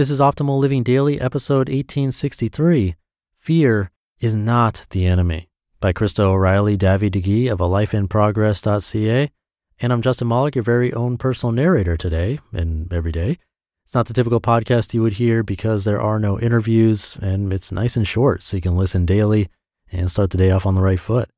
[0.00, 2.96] This is Optimal Living Daily, episode 1863
[3.36, 9.30] Fear is Not the Enemy by Krista O'Reilly Davi-Digui of a.
[9.78, 13.36] And I'm Justin Malik, your very own personal narrator today and every day.
[13.84, 17.70] It's not the typical podcast you would hear because there are no interviews and it's
[17.70, 19.50] nice and short, so you can listen daily
[19.92, 21.28] and start the day off on the right foot.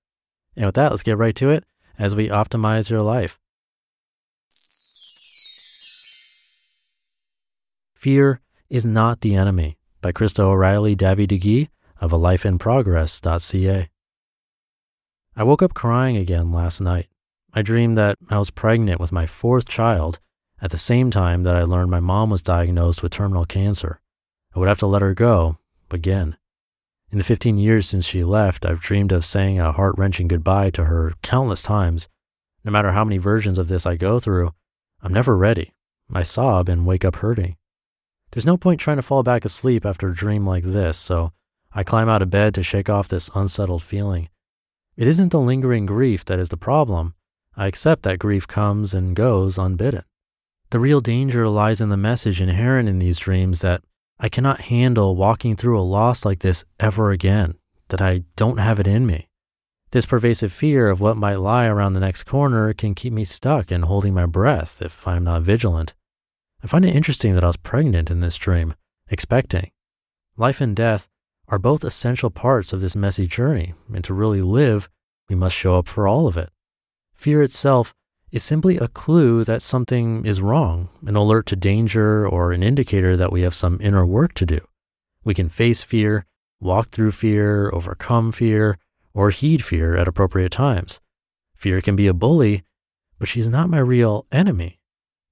[0.55, 1.65] And with that, let's get right to it
[1.99, 3.41] as we optimize your life.
[7.97, 8.41] Fear
[8.73, 11.69] is Not the Enemy by Krista O'Reilly Davi-Digui
[12.01, 13.89] of a lifeinprogress.ca.
[15.37, 17.09] I woke up crying again last night.
[17.53, 20.21] I dreamed that I was pregnant with my fourth child
[20.63, 24.01] at the same time that I learned my mom was diagnosed with terminal cancer.
[24.57, 25.59] I would have to let her go
[25.91, 26.39] again.
[27.11, 30.71] In the 15 years since she left, I've dreamed of saying a heart wrenching goodbye
[30.71, 32.09] to her countless times.
[32.65, 34.55] No matter how many versions of this I go through,
[35.03, 35.75] I'm never ready.
[36.15, 37.57] I sob and wake up hurting.
[38.33, 41.33] There's no point trying to fall back asleep after a dream like this, so
[41.73, 44.31] I climb out of bed to shake off this unsettled feeling.
[44.97, 47.15] It isn't the lingering grief that is the problem.
[47.57, 50.05] I accept that grief comes and goes unbidden.
[50.71, 53.83] The real danger lies in the message inherent in these dreams that
[54.19, 57.57] I cannot handle walking through a loss like this ever again,
[57.89, 59.29] that I don't have it in me.
[59.91, 63.71] This pervasive fear of what might lie around the next corner can keep me stuck
[63.71, 65.93] and holding my breath if I'm not vigilant.
[66.63, 68.75] I find it interesting that I was pregnant in this dream,
[69.09, 69.71] expecting.
[70.37, 71.09] Life and death
[71.49, 74.89] are both essential parts of this messy journey, and to really live,
[75.29, 76.51] we must show up for all of it.
[77.15, 77.95] Fear itself
[78.31, 83.17] is simply a clue that something is wrong, an alert to danger, or an indicator
[83.17, 84.61] that we have some inner work to do.
[85.25, 86.27] We can face fear,
[86.61, 88.79] walk through fear, overcome fear,
[89.13, 91.01] or heed fear at appropriate times.
[91.55, 92.63] Fear can be a bully,
[93.19, 94.79] but she's not my real enemy.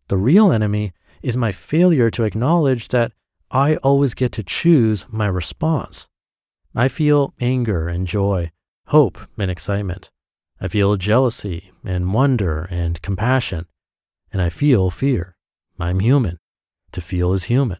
[0.08, 3.12] The real enemy is my failure to acknowledge that
[3.50, 6.08] I always get to choose my response.
[6.74, 8.52] I feel anger and joy,
[8.86, 10.10] hope and excitement.
[10.60, 13.66] I feel jealousy and wonder and compassion.
[14.32, 15.36] And I feel fear.
[15.78, 16.38] I'm human.
[16.92, 17.78] To feel is human.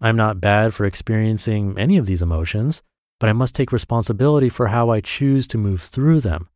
[0.00, 2.82] I'm not bad for experiencing any of these emotions,
[3.18, 6.48] but I must take responsibility for how I choose to move through them.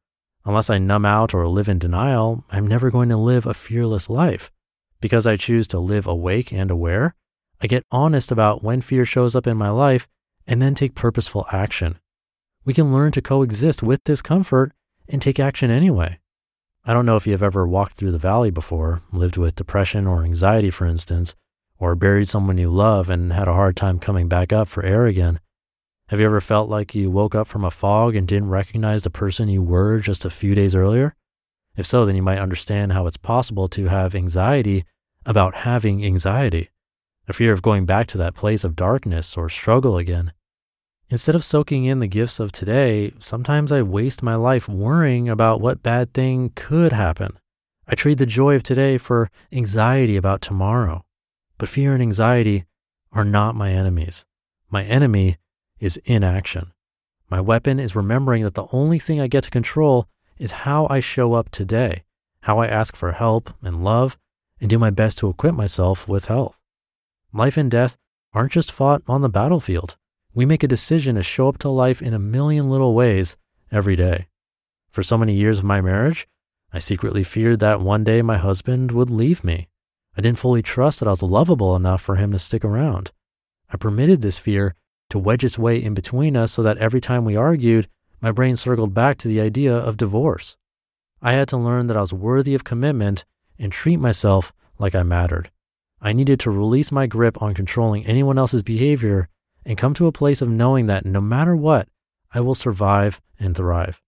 [0.45, 4.09] Unless I numb out or live in denial, I'm never going to live a fearless
[4.09, 4.51] life.
[5.03, 7.17] Because I choose to live awake and aware,
[7.61, 10.09] I get honest about when fear shows up in my life
[10.47, 11.99] and then take purposeful action.
[12.65, 14.73] We can learn to coexist with discomfort
[15.09, 16.21] and take action anyway.
[16.85, 20.23] I don't know if you've ever walked through the valley before, lived with depression or
[20.23, 21.35] anxiety, for instance,
[21.79, 25.07] or buried someone you love and had a hard time coming back up for air
[25.07, 25.41] again.
[26.11, 29.11] Have you ever felt like you woke up from a fog and didn't recognize the
[29.11, 31.17] person you were just a few days earlier?
[31.77, 34.85] If so, then you might understand how it's possible to have anxiety
[35.25, 36.71] about having anxiety,
[37.29, 40.33] a fear of going back to that place of darkness or struggle again.
[41.09, 45.61] Instead of soaking in the gifts of today, sometimes I waste my life worrying about
[45.61, 47.39] what bad thing could happen.
[47.87, 51.05] I trade the joy of today for anxiety about tomorrow.
[51.59, 52.65] But fear and anxiety
[53.13, 54.25] are not my enemies.
[54.71, 55.37] My enemy
[55.81, 56.73] is inaction.
[57.29, 60.09] My weapon is remembering that the only thing I get to control
[60.43, 62.03] is how I show up today,
[62.41, 64.19] how I ask for help and love,
[64.61, 66.61] and do my best to equip myself with health.
[67.33, 67.97] Life and death
[68.35, 69.97] aren't just fought on the battlefield.
[70.35, 73.37] We make a decision to show up to life in a million little ways
[73.71, 74.27] every day.
[74.91, 76.27] For so many years of my marriage,
[76.73, 79.69] I secretly feared that one day my husband would leave me.
[80.17, 83.13] I didn't fully trust that I was lovable enough for him to stick around.
[83.71, 84.75] I permitted this fear
[85.11, 87.89] to wedge its way in between us so that every time we argued,
[88.23, 90.57] my brain circled back to the idea of divorce.
[91.21, 93.25] I had to learn that I was worthy of commitment
[93.59, 95.51] and treat myself like I mattered.
[96.01, 99.29] I needed to release my grip on controlling anyone else's behavior
[99.65, 101.89] and come to a place of knowing that no matter what,
[102.33, 104.01] I will survive and thrive.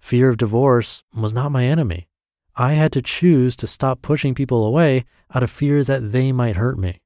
[0.00, 2.08] Fear of divorce was not my enemy.
[2.56, 5.04] I had to choose to stop pushing people away
[5.34, 7.00] out of fear that they might hurt me.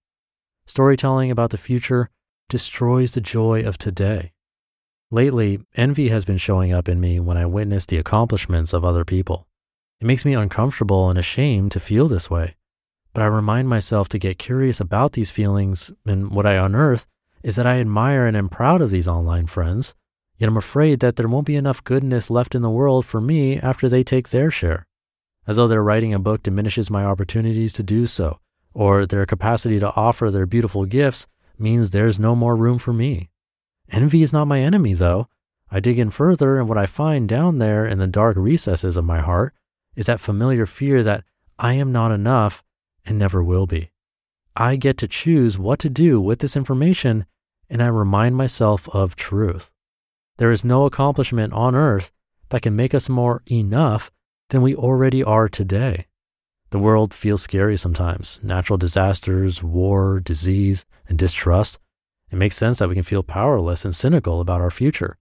[0.66, 2.10] Storytelling about the future
[2.48, 4.33] destroys the joy of today.
[5.14, 9.04] Lately, envy has been showing up in me when I witness the accomplishments of other
[9.04, 9.46] people.
[10.00, 12.56] It makes me uncomfortable and ashamed to feel this way.
[13.12, 17.06] But I remind myself to get curious about these feelings, and what I unearth
[17.44, 19.94] is that I admire and am proud of these online friends,
[20.36, 23.60] yet I'm afraid that there won't be enough goodness left in the world for me
[23.60, 24.84] after they take their share.
[25.46, 28.40] As though their writing a book diminishes my opportunities to do so,
[28.72, 33.30] or their capacity to offer their beautiful gifts means there's no more room for me.
[33.90, 35.28] Envy is not my enemy, though.
[35.70, 39.04] I dig in further, and what I find down there in the dark recesses of
[39.04, 39.54] my heart
[39.96, 41.24] is that familiar fear that
[41.58, 42.62] I am not enough
[43.06, 43.90] and never will be.
[44.56, 47.26] I get to choose what to do with this information
[47.70, 49.72] and I remind myself of truth.
[50.36, 52.10] There is no accomplishment on earth
[52.50, 54.10] that can make us more enough
[54.50, 56.06] than we already are today.
[56.70, 61.78] The world feels scary sometimes natural disasters, war, disease, and distrust.
[62.34, 65.18] It makes sense that we can feel powerless and cynical about our future.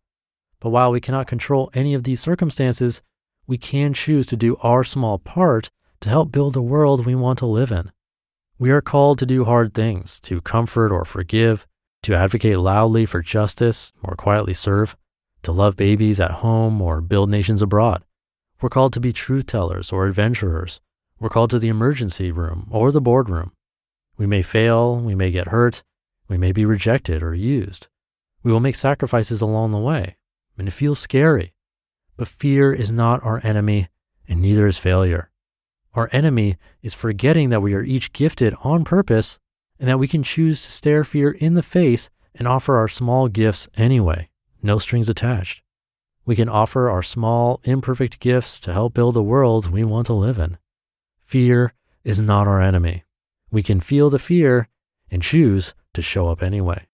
[0.60, 3.04] But while we cannot control any of these circumstances,
[3.46, 5.70] we can choose to do our small part
[6.00, 7.92] to help build the world we want to live in.
[8.58, 11.68] We are called to do hard things, to comfort or forgive,
[12.02, 14.96] to advocate loudly for justice or quietly serve,
[15.44, 18.04] to love babies at home or build nations abroad.
[18.60, 20.80] We're called to be truth tellers or adventurers.
[21.20, 23.52] We're called to the emergency room or the boardroom.
[24.18, 25.84] We may fail, we may get hurt,
[26.28, 27.88] we may be rejected or used.
[28.44, 30.18] We will make sacrifices along the way,
[30.58, 31.54] and it feels scary.
[32.18, 33.90] But fear is not our enemy,
[34.28, 35.32] and neither is failure.
[35.94, 39.40] Our enemy is forgetting that we are each gifted on purpose
[39.80, 43.28] and that we can choose to stare fear in the face and offer our small
[43.28, 44.30] gifts anyway,
[44.62, 45.62] no strings attached.
[46.26, 50.14] We can offer our small, imperfect gifts to help build the world we want to
[50.14, 50.58] live in.
[51.22, 51.74] Fear
[52.04, 53.04] is not our enemy.
[53.52, 54.70] We can feel the fear
[55.12, 56.86] and choose to show up anyway.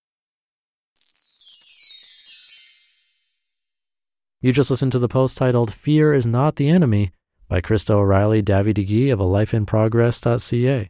[4.42, 7.12] You just listened to the post titled Fear is Not the Enemy
[7.50, 10.90] by Krista O'Reilly Davi-Digui of a lifeinprogress.ca.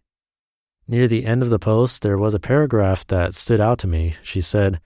[0.88, 4.16] Near the end of the post, there was a paragraph that stood out to me.
[4.22, 4.80] She said,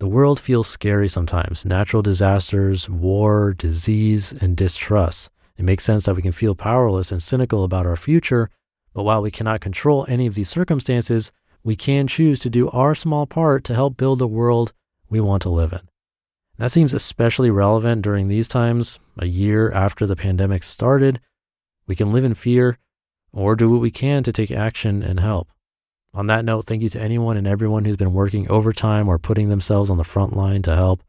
[0.00, 5.30] The world feels scary sometimes natural disasters, war, disease, and distrust.
[5.56, 8.50] It makes sense that we can feel powerless and cynical about our future,
[8.92, 11.32] but while we cannot control any of these circumstances,
[11.64, 14.72] we can choose to do our small part to help build the world
[15.08, 15.80] we want to live in.
[16.58, 21.20] That seems especially relevant during these times, a year after the pandemic started.
[21.86, 22.78] We can live in fear
[23.32, 25.48] or do what we can to take action and help.
[26.12, 29.48] On that note, thank you to anyone and everyone who's been working overtime or putting
[29.48, 31.02] themselves on the front line to help.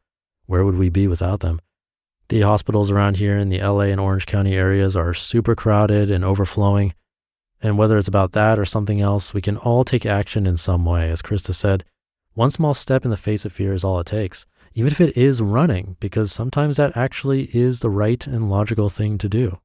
[0.47, 1.59] Where would we be without them?
[2.29, 6.25] The hospitals around here in the LA and Orange County areas are super crowded and
[6.25, 6.95] overflowing.
[7.61, 10.85] And whether it's about that or something else, we can all take action in some
[10.85, 11.09] way.
[11.09, 11.83] As Krista said,
[12.33, 15.15] one small step in the face of fear is all it takes even if it
[15.17, 19.57] is running, because sometimes that actually is the right and logical thing to do.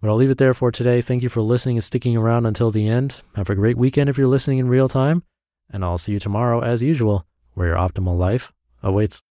[0.00, 1.00] But I'll leave it there for today.
[1.00, 3.16] Thank you for listening and sticking around until the end.
[3.34, 5.24] Have a great weekend if you're listening in real time,
[5.70, 9.22] and I'll see you tomorrow as usual, where your optimal life awaits.